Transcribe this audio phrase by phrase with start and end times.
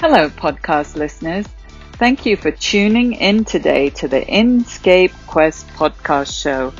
[0.00, 1.46] Hello, podcast listeners.
[1.92, 6.74] Thank you for tuning in today to the Inscape Quest podcast show.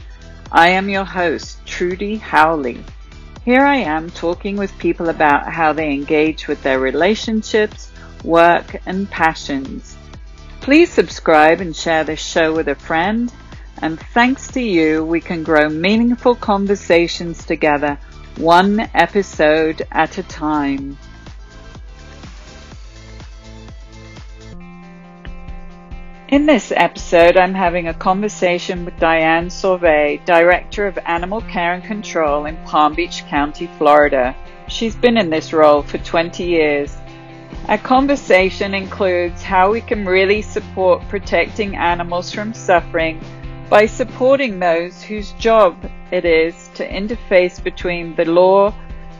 [0.51, 2.85] I am your host, Trudy Howley.
[3.45, 7.90] Here I am talking with people about how they engage with their relationships,
[8.24, 9.96] work, and passions.
[10.60, 13.33] Please subscribe and share this show with a friend.
[13.81, 17.98] And thanks to you, we can grow meaningful conversations together,
[18.37, 20.98] one episode at a time.
[26.34, 31.84] In this episode, I'm having a conversation with Diane Sauvé, Director of Animal Care and
[31.84, 34.34] Control in Palm Beach County, Florida.
[34.66, 36.97] She's been in this role for 20 years.
[37.69, 43.23] Our conversation includes how we can really support protecting animals from suffering
[43.70, 45.77] by supporting those whose job
[46.11, 48.75] it is to interface between the law,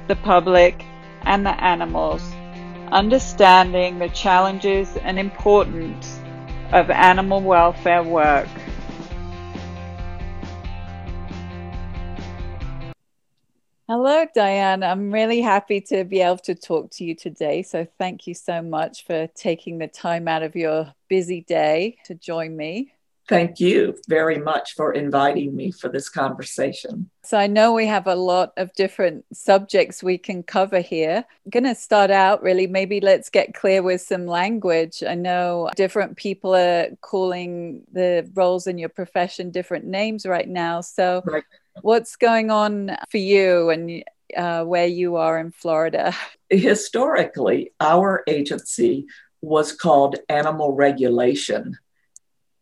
[0.08, 0.84] the public,
[1.22, 2.28] and the animals,
[2.91, 6.19] understanding the challenges and importance
[6.73, 8.48] of animal welfare work.
[13.86, 14.83] Hello, Diane.
[14.83, 17.62] I'm really happy to be able to talk to you today.
[17.62, 22.14] So, thank you so much for taking the time out of your busy day to
[22.14, 22.94] join me.
[23.27, 27.08] Thank you very much for inviting me for this conversation.
[27.22, 31.25] So, I know we have a lot of different subjects we can cover here.
[31.45, 35.02] I'm going to start out really, maybe let's get clear with some language.
[35.02, 40.83] I know different people are calling the roles in your profession different names right now.
[40.83, 41.45] So, right.
[41.80, 44.05] what's going on for you and
[44.36, 46.14] uh, where you are in Florida?
[46.50, 49.06] Historically, our agency
[49.41, 51.78] was called Animal Regulation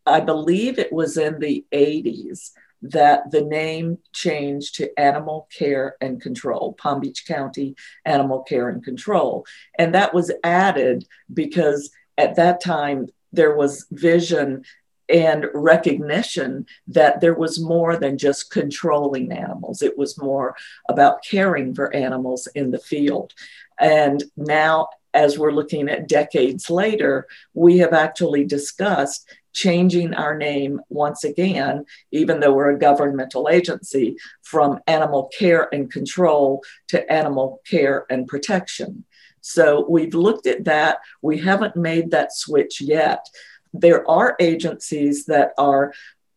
[0.05, 2.51] I believe it was in the 80s
[2.83, 8.83] that the name changed to Animal Care and Control, Palm Beach County Animal Care and
[8.83, 9.45] Control.
[9.79, 14.63] And that was added because at that time there was vision
[15.09, 19.81] and recognition that there was more than just controlling animals.
[19.81, 20.55] It was more
[20.89, 23.33] about caring for animals in the field.
[23.79, 30.81] And now, as we're looking at decades later, we have actually discussed changing our name
[30.89, 37.61] once again, even though we're a governmental agency, from animal care and control to animal
[37.69, 39.05] care and protection.
[39.41, 40.99] So we've looked at that.
[41.21, 43.27] We haven't made that switch yet.
[43.73, 45.93] There are agencies that are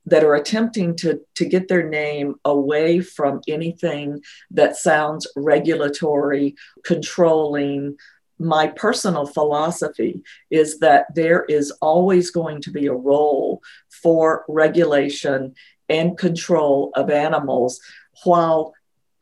[0.09, 4.23] that are attempting to, to get their name away from anything
[4.53, 7.97] that sounds regulatory, controlling,
[8.39, 15.55] my personal philosophy is that there is always going to be a role for regulation
[15.89, 17.81] and control of animals
[18.25, 18.75] while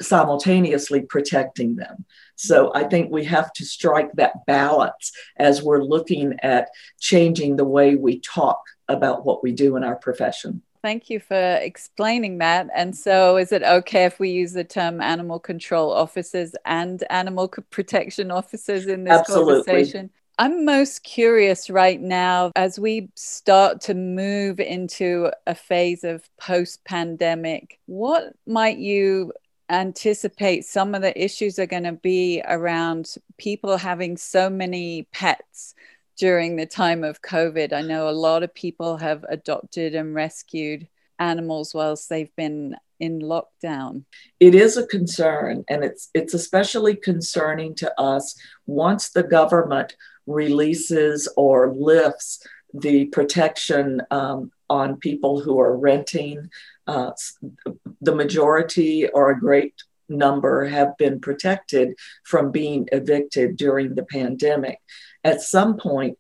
[0.03, 2.05] simultaneously protecting them.
[2.37, 6.69] So I think we have to strike that balance as we're looking at
[7.01, 10.63] changing the way we talk about what we do in our profession.
[10.85, 12.69] Thank you for explaining that.
[12.75, 17.49] And so, is it okay if we use the term animal control officers and animal
[17.49, 19.55] protection officers in this Absolutely.
[19.65, 20.11] conversation?
[20.39, 26.85] I'm most curious right now as we start to move into a phase of post
[26.85, 29.33] pandemic, what might you
[29.71, 35.75] anticipate some of the issues are going to be around people having so many pets?
[36.19, 37.73] During the time of COVID.
[37.73, 40.89] I know a lot of people have adopted and rescued
[41.19, 44.05] animals whilst they've been in lockdown.
[44.41, 48.35] It is a concern, and it's it's especially concerning to us
[48.67, 56.49] once the government releases or lifts the protection um, on people who are renting.
[56.87, 57.13] Uh,
[58.01, 59.75] the majority or a great
[60.09, 64.79] number have been protected from being evicted during the pandemic
[65.25, 66.19] at some point,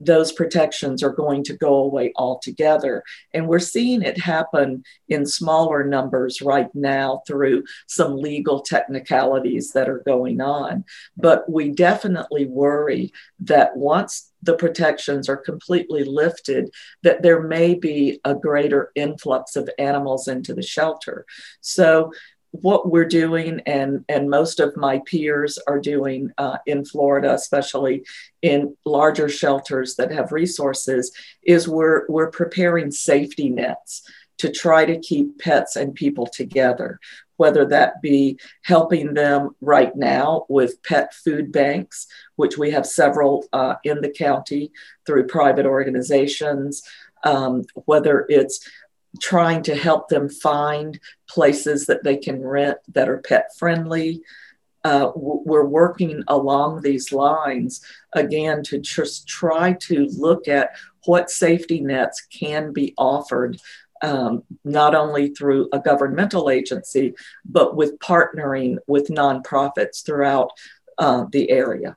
[0.00, 3.02] those protections are going to go away altogether.
[3.32, 9.88] And we're seeing it happen in smaller numbers right now through some legal technicalities that
[9.88, 10.84] are going on.
[11.16, 16.70] But we definitely worry that once the protections are completely lifted,
[17.02, 21.24] that there may be a greater influx of animals into the shelter.
[21.62, 22.12] So
[22.52, 28.04] what we're doing and and most of my peers are doing uh, in florida especially
[28.42, 31.12] in larger shelters that have resources
[31.42, 34.02] is we're we're preparing safety nets
[34.38, 36.98] to try to keep pets and people together
[37.36, 42.06] whether that be helping them right now with pet food banks
[42.36, 44.70] which we have several uh, in the county
[45.06, 46.82] through private organizations
[47.24, 48.68] um, whether it's
[49.20, 50.98] trying to help them find
[51.28, 54.22] places that they can rent that are pet friendly.
[54.86, 60.70] uh, we're working along these lines again to just try to look at
[61.06, 63.58] what safety nets can be offered
[64.02, 67.14] um, not only through a governmental agency,
[67.44, 70.50] but with partnering with nonprofits throughout
[70.98, 71.96] uh, the area.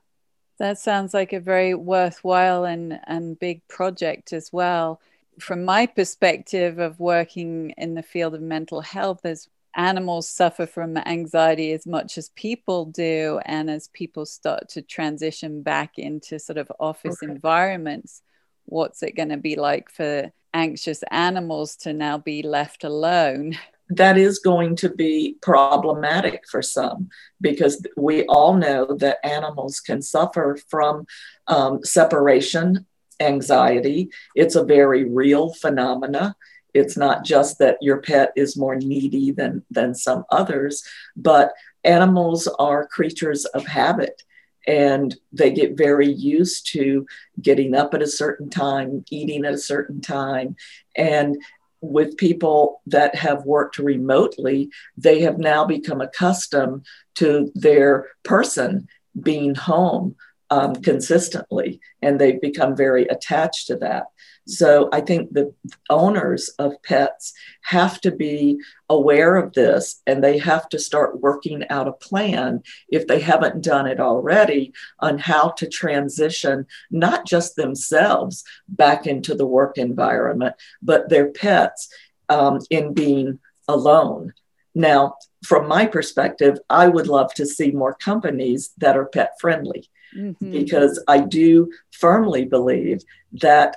[0.58, 5.00] That sounds like a very worthwhile and, and big project as well.
[5.40, 10.96] From my perspective of working in the field of mental health, as animals suffer from
[10.96, 16.58] anxiety as much as people do, and as people start to transition back into sort
[16.58, 17.32] of office okay.
[17.32, 18.22] environments,
[18.66, 23.56] what's it going to be like for anxious animals to now be left alone?
[23.90, 27.08] that is going to be problematic for some
[27.40, 31.04] because we all know that animals can suffer from
[31.48, 32.86] um, separation
[33.20, 34.10] anxiety.
[34.34, 36.34] It's a very real phenomena.
[36.74, 40.84] It's not just that your pet is more needy than, than some others,
[41.16, 41.52] but
[41.84, 44.22] animals are creatures of habit
[44.66, 47.06] and they get very used to
[47.40, 50.54] getting up at a certain time, eating at a certain time,
[50.96, 51.36] and
[51.80, 56.84] with people that have worked remotely, they have now become accustomed
[57.14, 58.86] to their person
[59.20, 60.14] being home
[60.50, 64.06] um, consistently, and they've become very attached to that.
[64.46, 65.54] So I think the
[65.90, 67.32] owners of pets
[67.62, 68.58] have to be
[68.88, 73.62] aware of this and they have to start working out a plan, if they haven't
[73.62, 80.56] done it already, on how to transition not just themselves back into the work environment,
[80.82, 81.88] but their pets
[82.28, 83.38] um, in being
[83.68, 84.32] alone.
[84.74, 89.88] Now, from my perspective, I would love to see more companies that are pet friendly.
[90.16, 90.50] Mm-hmm.
[90.50, 93.02] Because I do firmly believe
[93.32, 93.76] that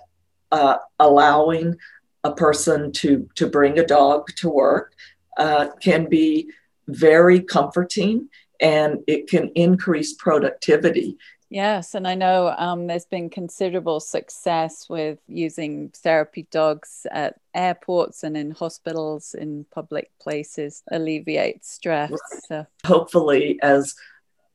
[0.51, 1.75] uh, allowing
[2.24, 4.94] a person to to bring a dog to work
[5.38, 6.50] uh, can be
[6.88, 11.18] very comforting and it can increase productivity.
[11.50, 18.24] Yes, and I know um, there's been considerable success with using therapy dogs at airports
[18.24, 22.12] and in hospitals, in public places, alleviate stress.
[22.47, 22.65] So.
[22.88, 23.94] Hopefully, as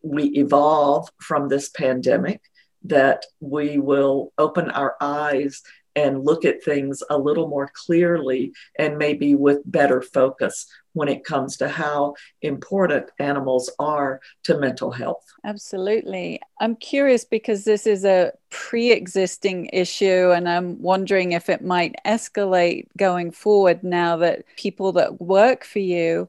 [0.02, 2.40] we evolve from this pandemic,
[2.84, 5.62] that we will open our eyes
[5.96, 11.24] and look at things a little more clearly and maybe with better focus when it
[11.24, 15.24] comes to how important animals are to mental health.
[15.44, 16.40] Absolutely.
[16.60, 21.94] I'm curious because this is a pre existing issue, and I'm wondering if it might
[22.06, 26.28] escalate going forward now that people that work for you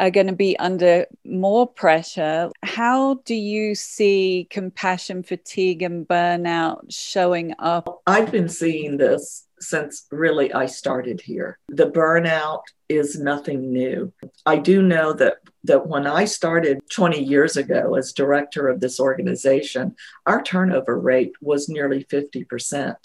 [0.00, 2.50] are going to be under more pressure.
[2.62, 8.02] How do you see compassion fatigue and burnout showing up?
[8.06, 11.58] I've been seeing this since really I started here.
[11.68, 14.12] The burnout is nothing new.
[14.44, 18.98] I do know that that when I started 20 years ago as director of this
[18.98, 19.94] organization,
[20.26, 22.96] our turnover rate was nearly 50%.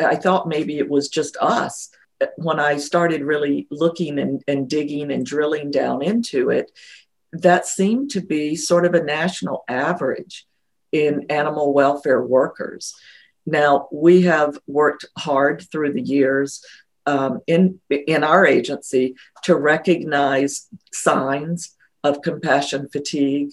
[0.00, 1.90] I thought maybe it was just us
[2.36, 6.70] when I started really looking and, and digging and drilling down into it,
[7.32, 10.46] that seemed to be sort of a national average
[10.92, 12.94] in animal welfare workers.
[13.46, 16.64] Now, we have worked hard through the years
[17.06, 21.74] um, in, in our agency to recognize signs
[22.04, 23.52] of compassion fatigue.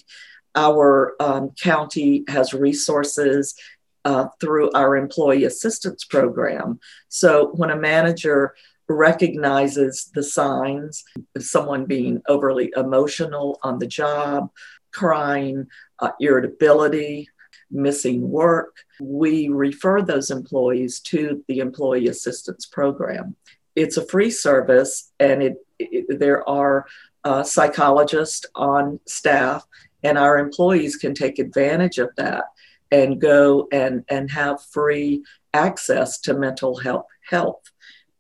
[0.56, 3.56] Our um, county has resources
[4.05, 6.79] uh, through our employee assistance program.
[7.09, 8.55] So when a manager
[8.88, 11.03] recognizes the signs
[11.35, 14.51] of someone being overly emotional on the job,
[14.93, 15.67] crying,
[16.00, 17.27] uh, irritability,
[17.71, 23.35] missing work, we refer those employees to the employee assistance program.
[23.75, 26.85] It's a free service and it, it there are
[27.24, 29.65] uh, psychologists on staff,
[30.03, 32.45] and our employees can take advantage of that
[32.92, 35.24] and go and, and have free
[35.54, 37.08] access to mental health.
[37.30, 37.72] health.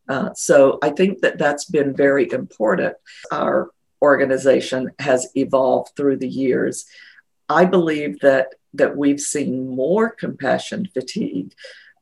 [0.07, 2.95] Uh, so I think that that's been very important.
[3.31, 6.85] Our organization has evolved through the years.
[7.49, 11.53] I believe that that we've seen more compassion fatigue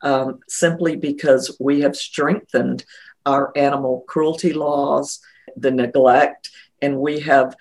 [0.02, 2.84] um, simply because we have strengthened
[3.26, 5.20] our animal cruelty laws,
[5.56, 6.50] the neglect,
[6.82, 7.56] and we have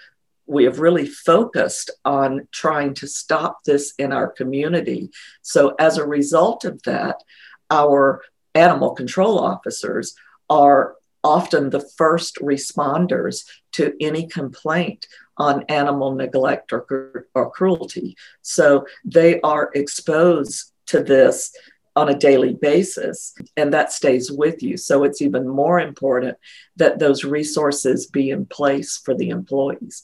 [0.47, 5.11] we have really focused on trying to stop this in our community.
[5.43, 7.23] So, as a result of that,
[7.71, 8.23] our
[8.55, 10.15] animal control officers
[10.51, 15.07] are often the first responders to any complaint
[15.39, 18.17] on animal neglect or, or cruelty.
[18.43, 21.53] So, they are exposed to this
[21.95, 24.77] on a daily basis, and that stays with you.
[24.77, 26.39] So it's even more important
[26.77, 30.03] that those resources be in place for the employees.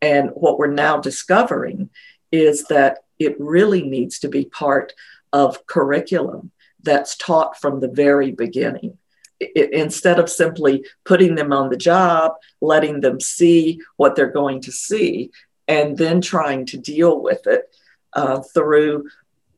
[0.00, 1.90] And what we're now discovering
[2.30, 4.92] is that it really needs to be part
[5.32, 6.52] of curriculum
[6.82, 8.98] that's taught from the very beginning.
[9.40, 14.60] It, instead of simply putting them on the job, letting them see what they're going
[14.62, 15.30] to see,
[15.66, 17.64] and then trying to deal with it
[18.14, 19.08] uh, through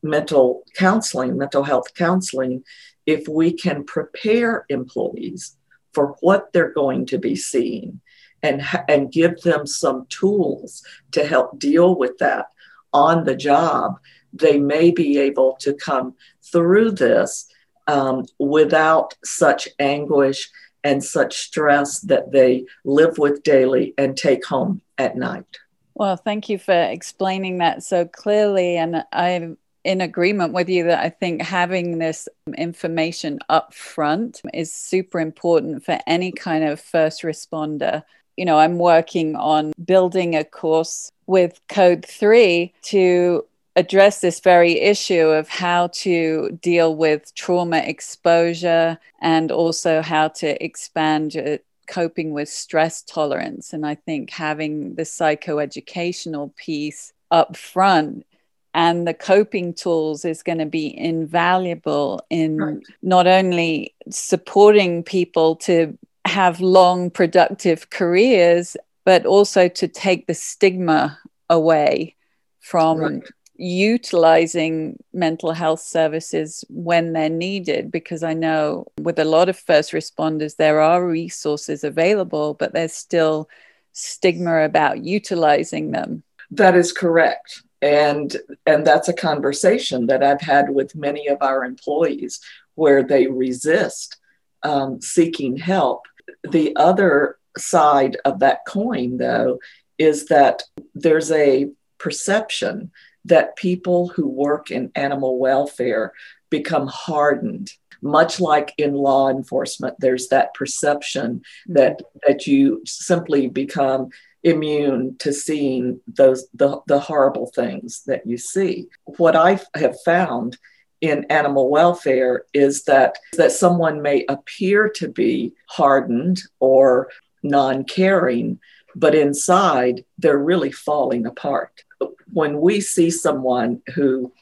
[0.03, 2.63] mental counseling, mental health counseling,
[3.05, 5.55] if we can prepare employees
[5.93, 8.01] for what they're going to be seeing
[8.43, 12.47] and, and give them some tools to help deal with that
[12.93, 13.99] on the job,
[14.33, 16.15] they may be able to come
[16.51, 17.47] through this
[17.87, 20.49] um, without such anguish
[20.83, 25.59] and such stress that they live with daily and take home at night.
[25.93, 28.77] Well, thank you for explaining that so clearly.
[28.77, 34.73] And I'm in agreement with you that I think having this information up front is
[34.73, 38.03] super important for any kind of first responder.
[38.37, 43.45] You know, I'm working on building a course with Code 3 to
[43.75, 50.61] address this very issue of how to deal with trauma exposure and also how to
[50.63, 53.73] expand coping with stress tolerance.
[53.73, 58.25] And I think having the psychoeducational piece up front
[58.73, 62.77] and the coping tools is going to be invaluable in right.
[63.01, 71.19] not only supporting people to have long productive careers but also to take the stigma
[71.49, 72.15] away
[72.59, 73.23] from right
[73.61, 79.91] utilizing mental health services when they're needed because I know with a lot of first
[79.91, 83.47] responders, there are resources available, but there's still
[83.93, 86.23] stigma about utilizing them.
[86.49, 87.61] That is correct.
[87.83, 88.35] And,
[88.65, 92.39] and that's a conversation that I've had with many of our employees
[92.73, 94.17] where they resist
[94.63, 96.07] um, seeking help.
[96.43, 99.59] The other side of that coin, though,
[99.97, 100.63] is that
[100.95, 102.91] there's a perception
[103.25, 106.13] that people who work in animal welfare
[106.49, 107.71] become hardened
[108.01, 111.73] much like in law enforcement there's that perception mm-hmm.
[111.73, 114.09] that that you simply become
[114.43, 120.57] immune to seeing those the, the horrible things that you see what i have found
[121.01, 127.09] in animal welfare is that that someone may appear to be hardened or
[127.43, 128.59] non-caring
[128.95, 131.83] but inside they're really falling apart
[132.31, 134.33] when we see someone who,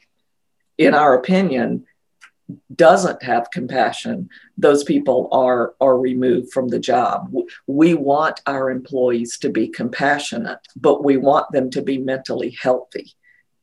[0.77, 1.85] in our opinion,
[2.73, 7.31] doesn't have compassion, those people are, are removed from the job.
[7.67, 13.13] We want our employees to be compassionate, but we want them to be mentally healthy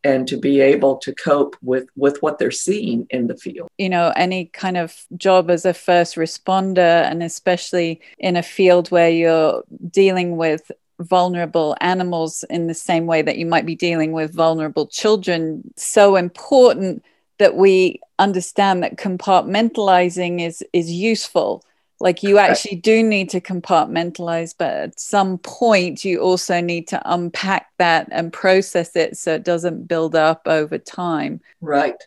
[0.07, 3.69] and to be able to cope with with what they're seeing in the field.
[3.79, 8.91] You know any kind of job as a first responder and especially in a field
[8.91, 10.71] where you're dealing with
[11.01, 16.17] vulnerable animals in the same way that you might be dealing with vulnerable children so
[16.17, 17.05] important
[17.39, 21.65] that we understand that compartmentalizing is is useful
[22.01, 27.01] like you actually do need to compartmentalize but at some point you also need to
[27.05, 32.03] unpack that and process it so it doesn't build up over time right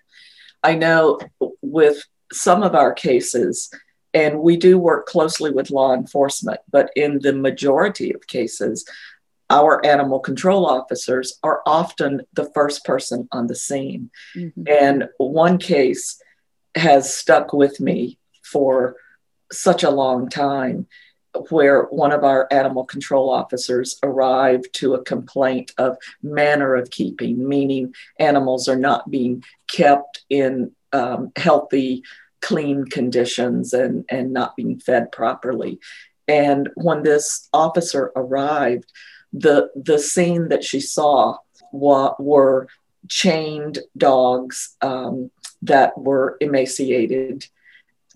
[0.63, 1.19] i know
[1.62, 3.69] with some of our cases
[4.13, 8.86] and we do work closely with law enforcement, but in the majority of cases,
[9.50, 14.10] our animal control officers are often the first person on the scene.
[14.36, 14.63] Mm-hmm.
[14.67, 16.22] And one case
[16.75, 18.96] has stuck with me for
[19.51, 20.88] such a long time
[21.50, 27.48] where one of our animal control officers arrived to a complaint of manner of keeping,
[27.48, 32.03] meaning animals are not being kept in um, healthy
[32.41, 35.79] clean conditions and, and not being fed properly.
[36.27, 38.91] And when this officer arrived,
[39.32, 41.38] the, the scene that she saw
[41.72, 42.68] wa- were
[43.08, 47.46] chained dogs um, that were emaciated,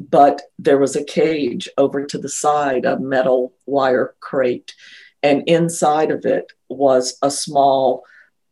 [0.10, 4.74] but there was a cage over to the side, a metal wire crate,
[5.22, 8.04] and inside of it was a small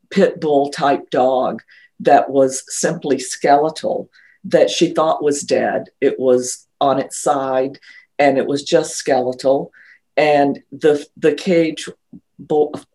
[0.10, 1.62] pit bull type dog
[2.00, 4.10] that was simply skeletal
[4.44, 5.90] that she thought was dead.
[6.00, 7.80] It was on its side
[8.18, 9.72] and it was just skeletal.
[10.18, 11.88] And the, the cage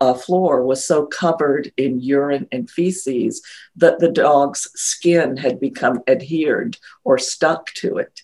[0.00, 3.42] uh, floor was so covered in urine and feces
[3.76, 8.22] that the dog's skin had become adhered or stuck to it.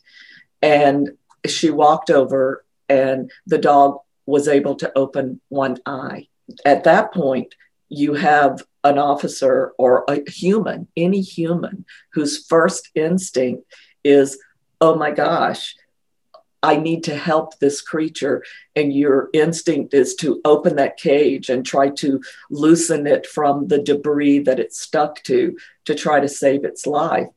[0.62, 1.11] And
[1.47, 6.28] she walked over, and the dog was able to open one eye.
[6.64, 7.54] At that point,
[7.88, 13.64] you have an officer or a human, any human, whose first instinct
[14.04, 14.38] is,
[14.81, 15.75] oh my gosh,
[16.62, 18.45] I need to help this creature.
[18.76, 23.83] And your instinct is to open that cage and try to loosen it from the
[23.83, 27.28] debris that it's stuck to to try to save its life.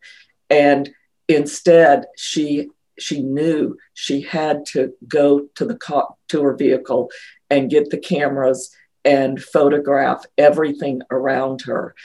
[0.50, 0.92] And
[1.28, 7.10] instead, she she knew she had to go to the car, to her vehicle
[7.50, 11.96] and get the cameras and photograph everything around her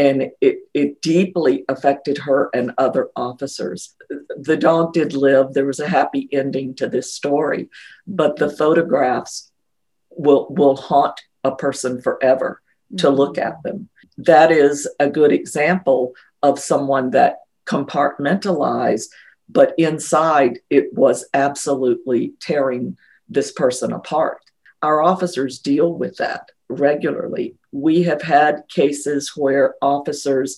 [0.00, 3.94] and it, it deeply affected her and other officers.
[4.36, 5.52] The dog did live.
[5.52, 7.68] There was a happy ending to this story,
[8.06, 9.50] but the photographs
[10.10, 12.62] will, will haunt a person forever
[12.96, 13.16] to mm-hmm.
[13.16, 13.90] look at them.
[14.16, 19.08] That is a good example of someone that compartmentalized,
[19.52, 22.96] but inside it was absolutely tearing
[23.28, 24.42] this person apart.
[24.82, 27.56] Our officers deal with that regularly.
[27.72, 30.56] We have had cases where officers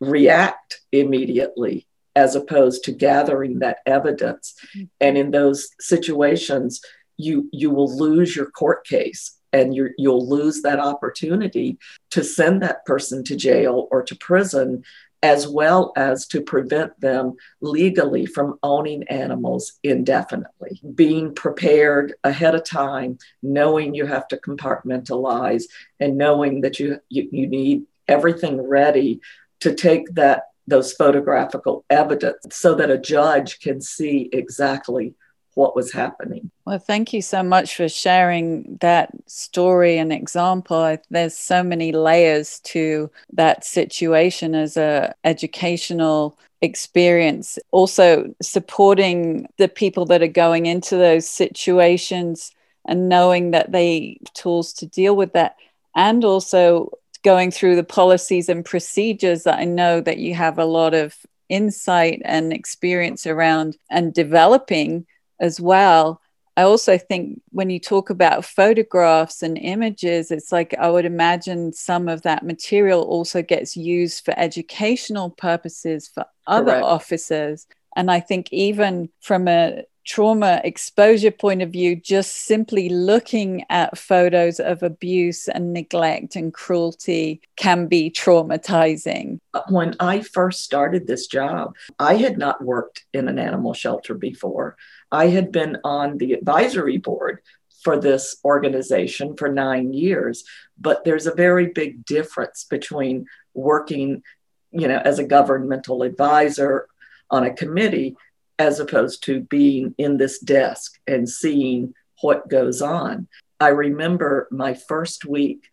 [0.00, 1.86] react immediately
[2.16, 4.54] as opposed to gathering that evidence.
[5.00, 6.80] And in those situations,
[7.16, 11.78] you, you will lose your court case and you you'll lose that opportunity
[12.10, 14.84] to send that person to jail or to prison
[15.22, 20.80] as well as to prevent them legally from owning animals indefinitely.
[20.94, 25.64] Being prepared ahead of time, knowing you have to compartmentalize,
[25.98, 29.20] and knowing that you, you, you need everything ready
[29.60, 35.14] to take that those photographical evidence so that a judge can see exactly
[35.54, 36.50] what was happening.
[36.64, 40.96] Well, thank you so much for sharing that story and example.
[41.10, 47.58] There's so many layers to that situation as a educational experience.
[47.70, 52.52] Also supporting the people that are going into those situations
[52.86, 55.56] and knowing that they tools to deal with that
[55.94, 56.90] and also
[57.22, 61.16] going through the policies and procedures that I know that you have a lot of
[61.48, 65.06] insight and experience around and developing
[65.40, 66.20] as well.
[66.56, 71.72] I also think when you talk about photographs and images, it's like I would imagine
[71.72, 76.84] some of that material also gets used for educational purposes for other Correct.
[76.84, 77.66] officers.
[77.96, 83.96] And I think even from a trauma exposure point of view, just simply looking at
[83.98, 89.38] photos of abuse and neglect and cruelty can be traumatizing.
[89.68, 94.76] When I first started this job, I had not worked in an animal shelter before.
[95.12, 97.40] I had been on the advisory board
[97.82, 100.44] for this organization for nine years,
[100.78, 104.22] but there's a very big difference between working,
[104.70, 106.86] you know, as a governmental advisor
[107.30, 108.16] on a committee
[108.58, 113.26] as opposed to being in this desk and seeing what goes on.
[113.58, 115.68] I remember my first week,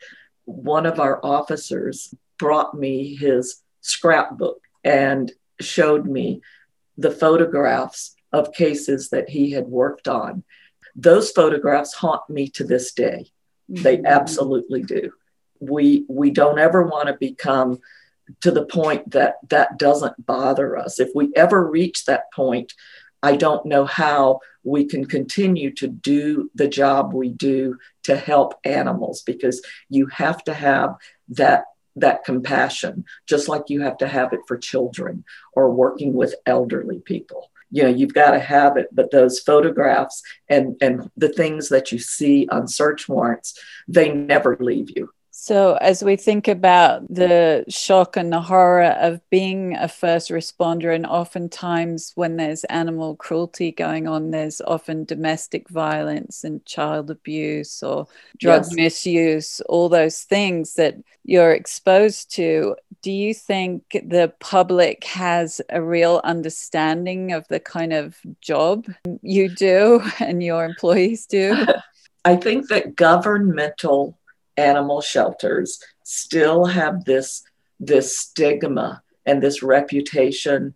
[0.46, 6.42] one of our officers brought me his scrapbook and showed me
[6.98, 10.44] the photographs of cases that he had worked on.
[10.96, 13.28] Those photographs haunt me to this day.
[13.68, 14.06] They mm-hmm.
[14.06, 15.12] absolutely do.
[15.60, 17.80] We we don't ever want to become
[18.42, 21.00] to the point that that doesn't bother us.
[21.00, 22.74] If we ever reach that point,
[23.24, 28.56] I don't know how we can continue to do the job we do to help
[28.64, 30.96] animals because you have to have
[31.30, 35.24] that that compassion just like you have to have it for children
[35.54, 40.22] or working with elderly people you know you've got to have it but those photographs
[40.50, 43.54] and and the things that you see on search warrants
[43.88, 49.22] they never leave you so, as we think about the shock and the horror of
[49.30, 55.70] being a first responder, and oftentimes when there's animal cruelty going on, there's often domestic
[55.70, 58.08] violence and child abuse or
[58.40, 58.74] drug yes.
[58.74, 62.76] misuse, all those things that you're exposed to.
[63.04, 68.88] Do you think the public has a real understanding of the kind of job
[69.22, 71.64] you do and your employees do?
[72.26, 74.18] I think that governmental
[74.58, 77.44] animal shelters still have this
[77.80, 80.74] this stigma and this reputation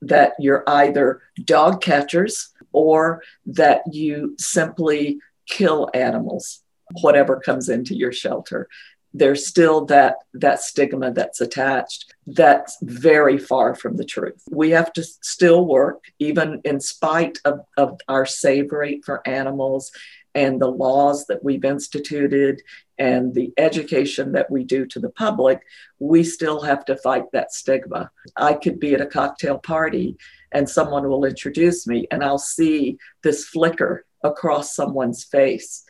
[0.00, 6.62] that you're either dog catchers or that you simply kill animals
[7.02, 8.68] whatever comes into your shelter.
[9.14, 14.42] There's still that that stigma that's attached that's very far from the truth.
[14.50, 19.90] We have to still work even in spite of, of our save rate for animals
[20.34, 22.62] and the laws that we've instituted
[22.98, 25.62] and the education that we do to the public,
[25.98, 28.10] we still have to fight that stigma.
[28.36, 30.16] I could be at a cocktail party
[30.52, 35.84] and someone will introduce me, and I'll see this flicker across someone's face.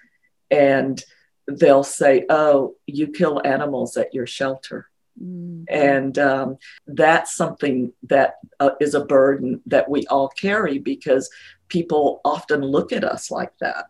[0.51, 1.03] And
[1.47, 4.89] they'll say, Oh, you kill animals at your shelter.
[5.23, 5.65] Mm-hmm.
[5.69, 11.31] And um, that's something that uh, is a burden that we all carry because
[11.69, 13.87] people often look at us like that.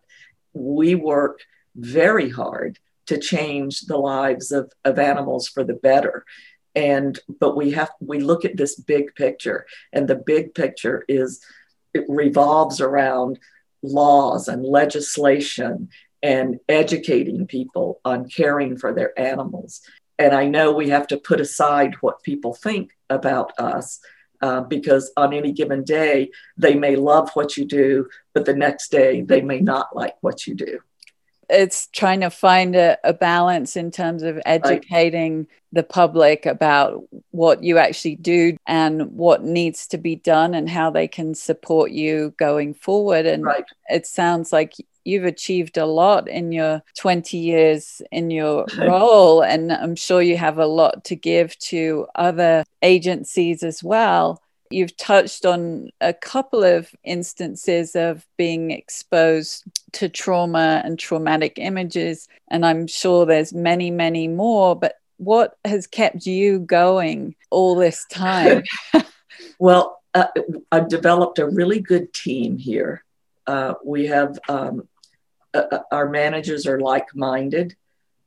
[0.53, 1.41] We work
[1.77, 2.79] very hard
[3.09, 6.25] to change the lives of, of animals for the better.
[6.75, 11.43] And but we have we look at this big picture and the big picture is
[11.95, 13.39] it revolves around
[13.83, 15.89] laws and legislation
[16.23, 19.81] and educating people on caring for their animals.
[20.19, 24.01] And i know we have to put aside what people think about us
[24.41, 28.91] uh, because on any given day they may love what you do but the next
[28.91, 30.81] day they may not like what you do
[31.49, 35.47] it's trying to find a, a balance in terms of educating right.
[35.73, 40.91] the public about what you actually do and what needs to be done and how
[40.91, 43.27] they can support you going forward.
[43.27, 43.65] And right.
[43.89, 49.43] it sounds like you've achieved a lot in your 20 years in your role.
[49.43, 54.43] And I'm sure you have a lot to give to other agencies as well.
[54.71, 62.29] You've touched on a couple of instances of being exposed to trauma and traumatic images,
[62.49, 64.77] and I'm sure there's many, many more.
[64.77, 68.63] But what has kept you going all this time?
[69.59, 70.27] well, uh,
[70.73, 73.05] I've developed a really good team here.
[73.47, 74.89] Uh, we have um,
[75.55, 77.77] uh, uh our managers are like minded.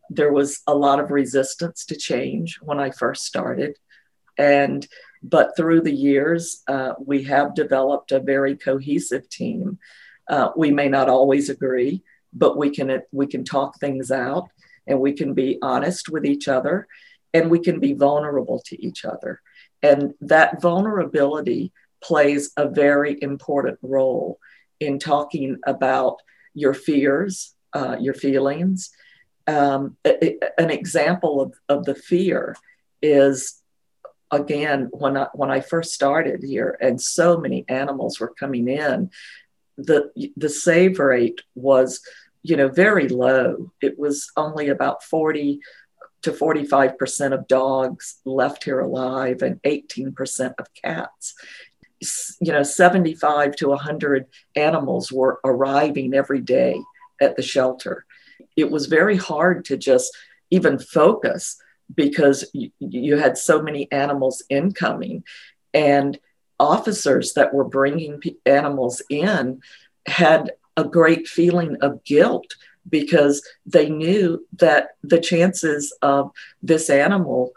[0.09, 3.77] There was a lot of resistance to change when I first started.
[4.37, 4.87] And
[5.23, 9.77] but through the years, uh, we have developed a very cohesive team.
[10.27, 12.03] Uh, we may not always agree,
[12.33, 14.49] but we can we can talk things out,
[14.87, 16.87] and we can be honest with each other,
[17.33, 19.41] and we can be vulnerable to each other.
[19.83, 24.39] And that vulnerability plays a very important role
[24.79, 26.17] in talking about
[26.53, 28.91] your fears, uh, your feelings.
[29.47, 32.55] Um, a, a, an example of, of the fear
[33.01, 33.60] is
[34.31, 39.09] again when I, when I first started here and so many animals were coming in
[39.77, 42.01] the the save rate was
[42.43, 43.71] you know very low.
[43.81, 45.59] It was only about 40
[46.23, 51.33] to 45% of dogs left here alive and 18% of cats.
[52.39, 56.79] You know 75 to 100 animals were arriving every day
[57.19, 58.05] at the shelter.
[58.55, 60.15] It was very hard to just
[60.49, 61.57] even focus
[61.93, 65.23] because you, you had so many animals incoming.
[65.73, 66.19] And
[66.59, 69.61] officers that were bringing animals in
[70.05, 72.55] had a great feeling of guilt
[72.89, 77.51] because they knew that the chances of this animal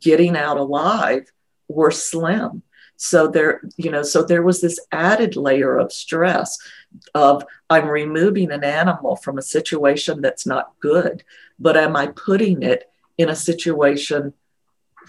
[0.00, 1.30] getting out alive
[1.68, 2.62] were slim.
[2.96, 6.56] So there you know so there was this added layer of stress
[7.14, 11.24] of i'm removing an animal from a situation that's not good
[11.58, 14.34] but am i putting it in a situation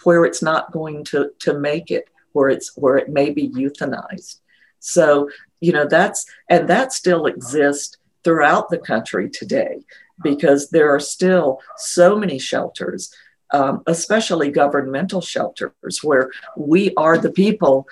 [0.03, 4.39] where it's not going to, to make it, where it's where it may be euthanized.
[4.79, 5.29] So,
[5.61, 9.83] you know, that's and that still exists throughout the country today
[10.21, 13.13] because there are still so many shelters,
[13.51, 17.87] um, especially governmental shelters, where we are the people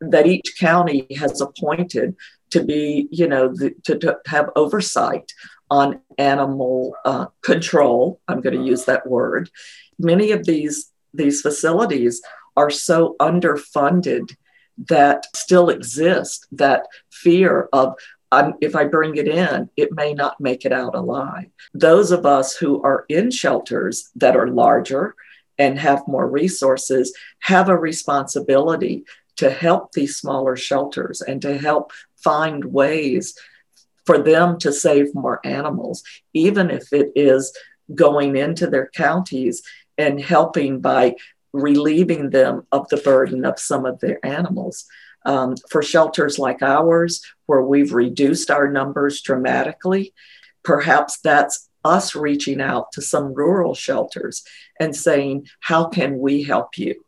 [0.00, 2.16] that each county has appointed
[2.50, 5.32] to be, you know, the, to, to have oversight
[5.70, 8.20] on animal uh, control.
[8.28, 9.50] I'm going to use that word.
[9.98, 12.20] Many of these, these facilities
[12.56, 14.34] are so underfunded
[14.88, 17.94] that still exist that fear of
[18.32, 21.46] um, if I bring it in, it may not make it out alive.
[21.74, 25.16] Those of us who are in shelters that are larger
[25.58, 29.04] and have more resources have a responsibility
[29.36, 33.36] to help these smaller shelters and to help find ways
[34.10, 36.02] for them to save more animals,
[36.34, 37.56] even if it is
[37.94, 39.62] going into their counties
[39.96, 41.14] and helping by
[41.52, 44.86] relieving them of the burden of some of their animals.
[45.24, 50.12] Um, for shelters like ours, where we've reduced our numbers dramatically,
[50.64, 54.42] perhaps that's us reaching out to some rural shelters
[54.80, 57.04] and saying, How can we help you?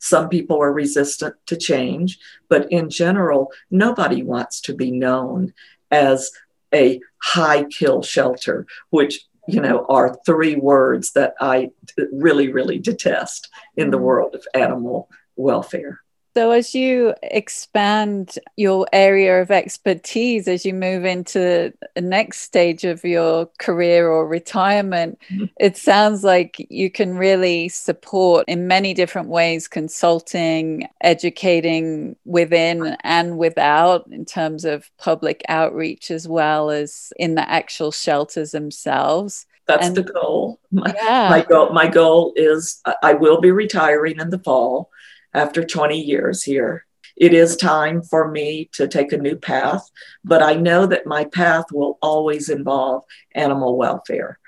[0.00, 5.52] Some people are resistant to change, but in general, nobody wants to be known
[5.90, 6.30] as
[6.74, 11.70] a high kill shelter, which you know are three words that I
[12.12, 14.02] really, really detest in the mm.
[14.02, 16.00] world of animal welfare.
[16.32, 22.84] So, as you expand your area of expertise, as you move into the next stage
[22.84, 25.46] of your career or retirement, mm-hmm.
[25.58, 33.36] it sounds like you can really support in many different ways consulting, educating within and
[33.36, 39.88] without, in terms of public outreach, as well as in the actual shelters themselves That's
[39.88, 40.60] and, the goal.
[40.70, 41.28] My, yeah.
[41.28, 41.70] my goal.
[41.70, 44.90] My goal is I will be retiring in the fall
[45.34, 46.86] after 20 years here.
[47.16, 49.88] It is time for me to take a new path,
[50.24, 54.38] but I know that my path will always involve animal welfare.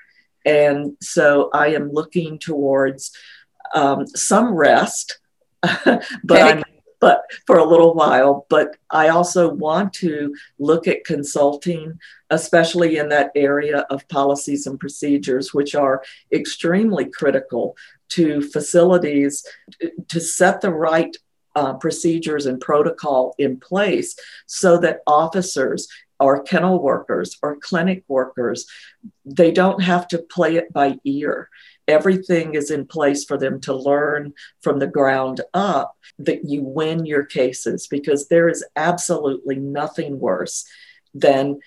[0.45, 3.11] And so I am looking towards
[3.75, 5.19] um, some rest,
[5.61, 6.41] but okay.
[6.41, 6.63] I'm
[7.03, 8.45] but for a little while.
[8.49, 14.79] But I also want to look at consulting, especially in that area of policies and
[14.79, 17.75] procedures, which are extremely critical
[18.11, 19.45] to facilities
[20.07, 21.13] to set the right
[21.57, 25.89] uh, procedures and protocol in place so that officers
[26.21, 28.65] or kennel workers or clinic workers
[29.25, 31.49] they don't have to play it by ear
[31.87, 37.05] everything is in place for them to learn from the ground up that you win
[37.05, 40.65] your cases because there is absolutely nothing worse
[41.13, 41.59] than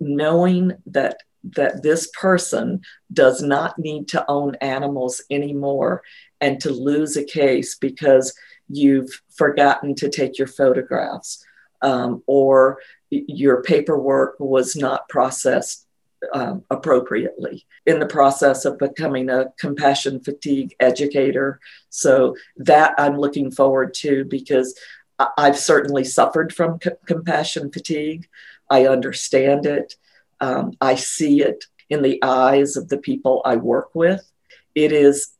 [0.00, 1.18] knowing that
[1.56, 2.80] that this person
[3.12, 6.02] does not need to own animals anymore
[6.40, 8.34] and to lose a case because
[8.68, 11.44] you've forgotten to take your photographs
[11.82, 12.78] um, or
[13.10, 15.86] your paperwork was not processed
[16.32, 21.60] um, appropriately in the process of becoming a compassion fatigue educator.
[21.90, 24.78] So that I'm looking forward to because
[25.18, 28.28] I've certainly suffered from c- compassion fatigue.
[28.70, 29.94] I understand it.
[30.40, 34.28] Um, I see it in the eyes of the people I work with.
[34.74, 35.30] It is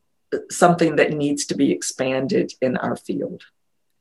[0.50, 3.42] something that needs to be expanded in our field.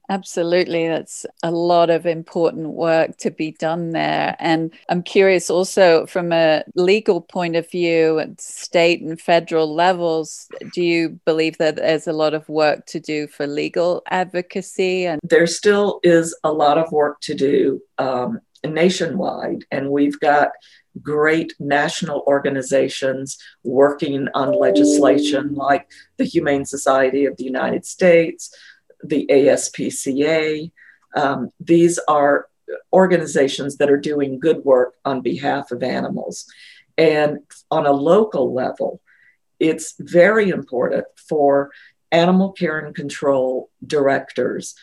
[0.10, 0.88] Absolutely.
[0.88, 4.36] That's a lot of important work to be done there.
[4.40, 10.50] And I'm curious also from a legal point of view at state and federal levels,
[10.74, 15.06] do you believe that there's a lot of work to do for legal advocacy?
[15.06, 19.64] And there still is a lot of work to do um, nationwide.
[19.72, 20.50] And we've got
[21.02, 28.54] great national organizations working on legislation like the Humane Society of the United States
[29.04, 30.72] the ASPCA.
[31.16, 32.48] Um, these are
[32.92, 36.46] organizations that are doing good work on behalf of animals.
[36.98, 37.40] And
[37.70, 39.02] on a local level,
[39.60, 41.72] it's very important for
[42.12, 44.76] animal care and control directors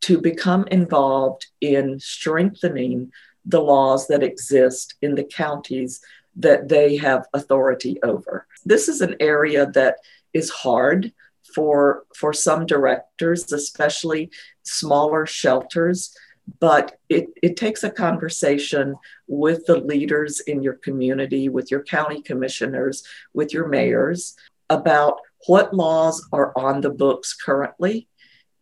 [0.00, 3.12] to become involved in strengthening
[3.44, 6.00] the laws that exist in the counties
[6.36, 8.46] that they have authority over.
[8.64, 9.96] This is an area that
[10.32, 11.12] is hard
[11.54, 14.30] for for some directors, especially
[14.62, 16.14] smaller shelters.
[16.60, 22.22] But it, it takes a conversation with the leaders in your community, with your county
[22.22, 24.34] commissioners, with your mayors
[24.70, 28.08] about what laws are on the books currently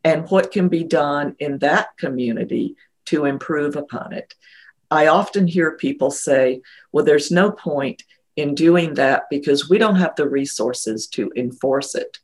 [0.03, 4.35] and what can be done in that community to improve upon it.
[4.91, 8.03] I often hear people say, well, there's no point
[8.37, 12.19] in doing that because we don't have the resources to enforce it.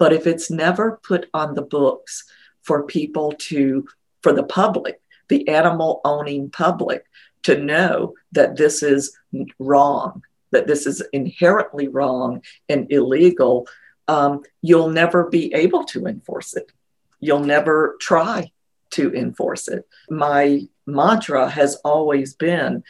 [0.00, 2.24] But if it's never put on the books
[2.62, 3.86] for people to,
[4.22, 7.04] for the public, the animal owning public,
[7.42, 9.14] to know that this is
[9.58, 13.68] wrong, that this is inherently wrong and illegal,
[14.08, 16.72] um, you'll never be able to enforce it.
[17.20, 18.50] You'll never try
[18.92, 19.86] to enforce it.
[20.08, 22.84] My mantra has always been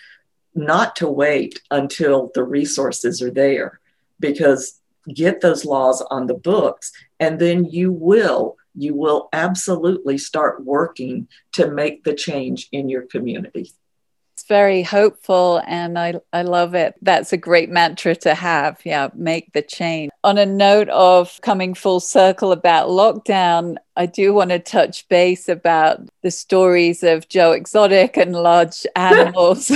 [0.54, 3.80] not to wait until the resources are there
[4.20, 4.79] because
[5.12, 11.26] get those laws on the books and then you will you will absolutely start working
[11.52, 13.72] to make the change in your community
[14.50, 16.96] very hopeful and I, I love it.
[17.00, 18.80] That's a great mantra to have.
[18.84, 20.10] Yeah make the change.
[20.24, 25.48] On a note of coming full circle about lockdown i do want to touch base
[25.48, 29.70] about the stories of joe exotic and large animals.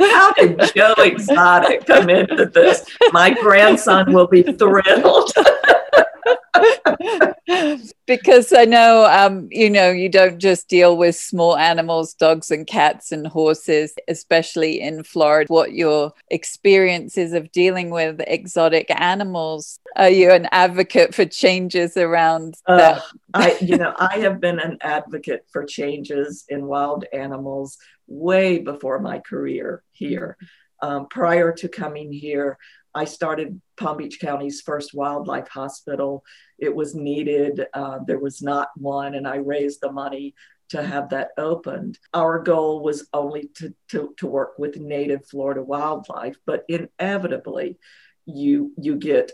[0.00, 2.84] How did joe exotic come into this?
[3.12, 5.32] My grandson will be thrilled
[8.06, 12.66] because I know, um, you know, you don't just deal with small animals, dogs and
[12.66, 15.52] cats and horses, especially in Florida.
[15.52, 19.78] What your experiences of dealing with exotic animals?
[19.96, 23.02] Are you an advocate for changes around uh, that?
[23.34, 28.98] I, you know, I have been an advocate for changes in wild animals way before
[28.98, 30.36] my career here.
[30.82, 32.58] Um, prior to coming here,
[32.94, 36.24] I started Palm Beach County's first wildlife hospital.
[36.58, 40.34] It was needed, uh, there was not one, and I raised the money
[40.70, 41.98] to have that opened.
[42.14, 47.78] Our goal was only to, to, to work with native Florida wildlife, but inevitably,
[48.26, 49.32] you, you get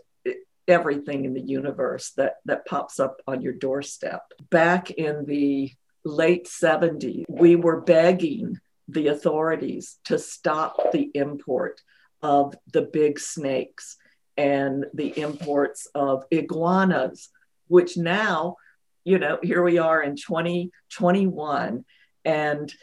[0.68, 4.22] everything in the universe that, that pops up on your doorstep.
[4.50, 5.72] Back in the
[6.04, 11.80] late 70s, we were begging the authorities to stop the import
[12.22, 13.96] of the big snakes
[14.36, 17.30] and the imports of iguanas,
[17.68, 18.56] which now,
[19.04, 21.84] you know, here we are in 2021,
[22.24, 22.74] and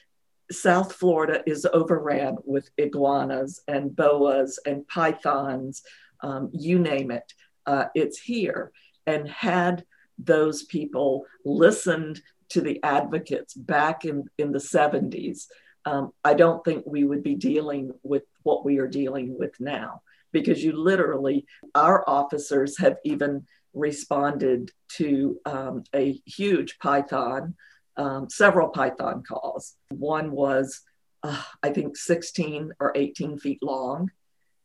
[0.51, 5.83] South Florida is overran with iguanas and boas and pythons,
[6.21, 7.33] um, you name it.
[7.65, 8.71] Uh, it's here.
[9.05, 9.83] And had
[10.17, 15.47] those people listened to the advocates back in, in the 70s,
[15.85, 20.01] um, I don't think we would be dealing with what we are dealing with now
[20.33, 27.55] because you literally, our officers have even responded to um, a huge python,
[27.95, 29.75] um, several python calls.
[29.89, 30.81] One was,
[31.21, 34.11] uh, I think, 16 or 18 feet long.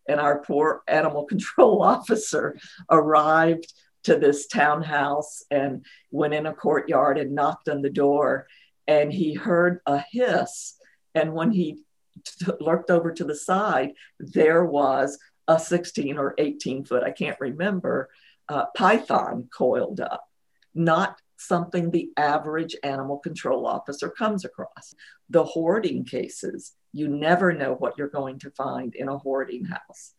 [0.08, 2.58] And our poor animal control officer
[2.90, 3.72] arrived
[4.04, 8.46] to this townhouse and went in a courtyard and knocked on the door.
[8.86, 10.74] And he heard a hiss.
[11.14, 11.78] And when he
[12.61, 18.11] looked over to the side, there was a 16 or 18 foot, I can't remember,
[18.48, 20.24] uh, python coiled up,
[20.74, 24.94] not something the average animal control officer comes across.
[25.31, 30.14] The hoarding cases, you never know what you're going to find in a hoarding house.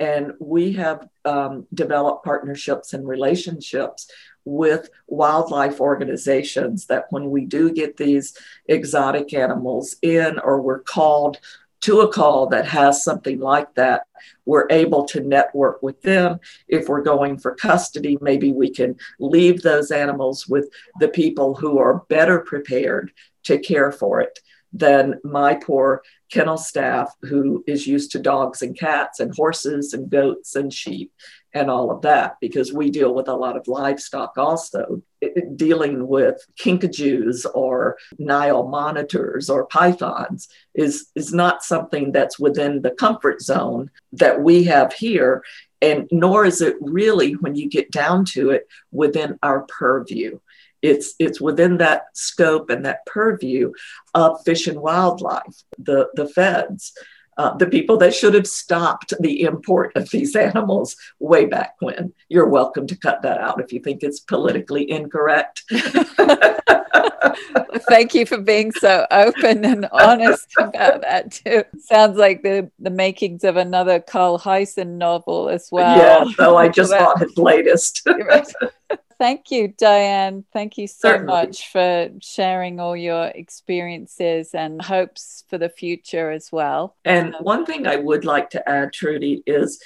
[0.00, 4.10] And we have um, developed partnerships and relationships
[4.46, 8.36] with wildlife organizations that when we do get these
[8.66, 11.38] exotic animals in or we're called
[11.82, 14.06] to a call that has something like that,
[14.46, 16.40] we're able to network with them.
[16.68, 21.78] If we're going for custody, maybe we can leave those animals with the people who
[21.78, 23.12] are better prepared
[23.44, 24.38] to care for it
[24.72, 30.10] than my poor kennel staff who is used to dogs and cats and horses and
[30.10, 31.12] goats and sheep
[31.52, 35.02] and all of that because we deal with a lot of livestock also.
[35.20, 42.82] It, dealing with kinkajous or Nile monitors or pythons is, is not something that's within
[42.82, 45.42] the comfort zone that we have here.
[45.82, 50.38] And nor is it really, when you get down to it, within our purview.
[50.82, 53.72] It's, it's within that scope and that purview
[54.14, 56.92] of fish and wildlife, the, the feds
[57.40, 62.12] uh, the people that should have stopped the import of these animals way back when.
[62.28, 65.62] You're welcome to cut that out if you think it's politically incorrect.
[67.88, 71.64] Thank you for being so open and honest about that too.
[71.78, 75.96] Sounds like the the makings of another Carl Hiaasen novel as well.
[75.96, 78.06] Yeah, so I just bought his latest.
[79.18, 80.46] Thank you, Diane.
[80.50, 81.26] Thank you so Certainly.
[81.26, 86.96] much for sharing all your experiences and hopes for the future as well.
[87.04, 89.78] And um, one thing I would like to add, Trudy, is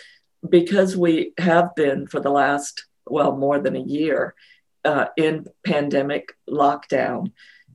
[0.48, 4.36] because we have been for the last, well, more than a year
[4.84, 7.32] uh, in pandemic lockdown,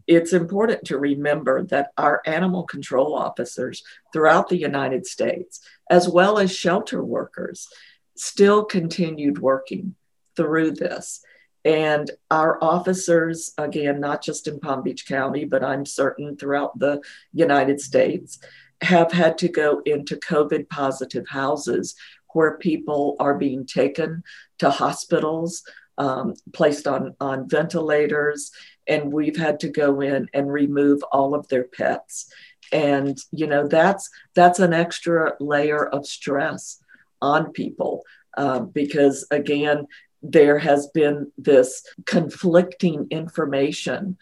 [0.08, 6.40] it's important to remember that our animal control officers throughout the United States, as well
[6.40, 7.68] as shelter workers,
[8.16, 9.96] still continued working
[10.36, 11.22] through this.
[11.64, 17.02] And our officers, again, not just in Palm Beach County, but I'm certain throughout the
[17.34, 18.40] United States,
[18.82, 21.96] have had to go into COVID positive houses
[22.34, 24.24] where people are being taken
[24.60, 25.64] to hospitals,
[26.00, 28.52] um, placed on, on ventilators,
[28.88, 32.32] and we've had to go in and remove all of their pets.
[32.72, 36.82] And you know that's that's an extra layer of stress
[37.22, 38.04] on people
[38.38, 39.88] um, because again
[40.22, 44.18] there has been this conflicting information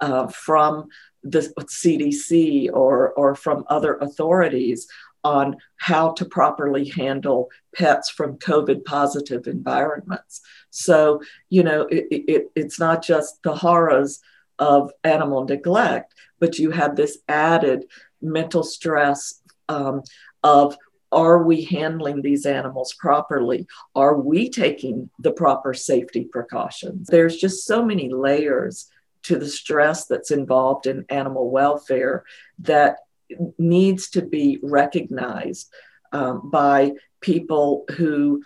[0.00, 0.88] uh, from
[1.22, 4.86] the CDC or, or from other authorities
[5.24, 10.40] on how to properly handle pets from COVID positive environments.
[10.70, 14.20] So, you know, it, it, it's not just the horrors
[14.58, 17.84] of animal neglect, but you have this added
[18.22, 20.02] mental stress um,
[20.42, 20.76] of
[21.12, 23.66] are we handling these animals properly?
[23.94, 27.08] Are we taking the proper safety precautions?
[27.08, 28.86] There's just so many layers
[29.24, 32.24] to the stress that's involved in animal welfare
[32.60, 32.98] that
[33.58, 35.72] needs to be recognized
[36.12, 38.42] um, by people who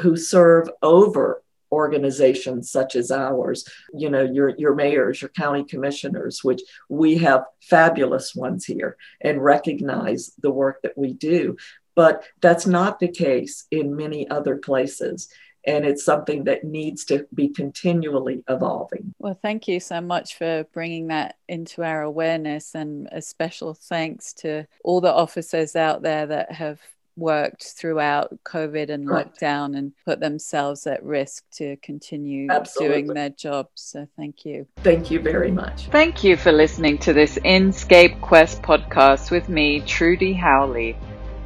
[0.00, 6.44] who serve over organizations such as ours you know your your mayors your county commissioners
[6.44, 11.56] which we have fabulous ones here and recognize the work that we do
[11.96, 15.28] but that's not the case in many other places.
[15.66, 19.14] And it's something that needs to be continually evolving.
[19.18, 22.74] Well, thank you so much for bringing that into our awareness.
[22.74, 26.80] And a special thanks to all the officers out there that have
[27.16, 29.40] worked throughout COVID and Correct.
[29.40, 33.02] lockdown and put themselves at risk to continue Absolutely.
[33.02, 33.70] doing their jobs.
[33.76, 34.66] So thank you.
[34.78, 35.86] Thank you very much.
[35.86, 40.96] Thank you for listening to this Inscape Quest podcast with me, Trudy Howley.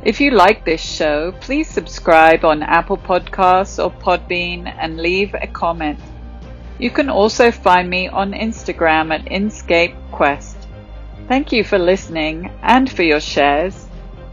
[0.02, 5.46] If you like this show, please subscribe on Apple Podcasts or Podbean and leave a
[5.46, 6.00] comment.
[6.78, 10.56] You can also find me on Instagram at Inscape Quest.
[11.28, 13.86] Thank you for listening and for your shares.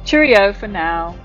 [0.06, 1.18] Cheerio for now.